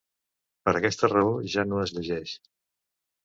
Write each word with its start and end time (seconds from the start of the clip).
Per 0.67 0.71
aquesta 0.77 1.09
raó 1.11 1.35
ja 1.55 1.67
no 1.73 1.81
es 1.83 1.93
llegeix. 1.97 2.35